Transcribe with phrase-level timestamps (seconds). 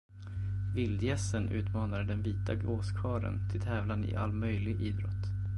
[0.75, 5.25] Vildgässen utmanade den vita gåskarlen till tävlan i all möjlig idrott.